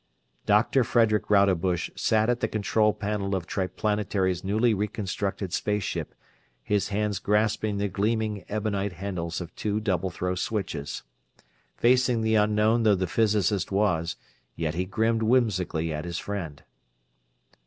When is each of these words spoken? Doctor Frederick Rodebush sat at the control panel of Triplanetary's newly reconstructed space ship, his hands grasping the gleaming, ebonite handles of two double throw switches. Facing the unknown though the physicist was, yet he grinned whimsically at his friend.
Doctor 0.47 0.83
Frederick 0.83 1.29
Rodebush 1.29 1.91
sat 1.95 2.27
at 2.27 2.39
the 2.39 2.47
control 2.47 2.91
panel 2.91 3.35
of 3.35 3.45
Triplanetary's 3.45 4.43
newly 4.43 4.73
reconstructed 4.73 5.53
space 5.53 5.83
ship, 5.83 6.15
his 6.63 6.87
hands 6.87 7.19
grasping 7.19 7.77
the 7.77 7.87
gleaming, 7.87 8.43
ebonite 8.49 8.93
handles 8.93 9.39
of 9.41 9.55
two 9.55 9.79
double 9.79 10.09
throw 10.09 10.33
switches. 10.33 11.03
Facing 11.77 12.23
the 12.23 12.33
unknown 12.33 12.81
though 12.81 12.95
the 12.95 13.05
physicist 13.05 13.71
was, 13.71 14.15
yet 14.55 14.73
he 14.73 14.85
grinned 14.85 15.21
whimsically 15.21 15.93
at 15.93 16.05
his 16.05 16.17
friend. 16.17 16.63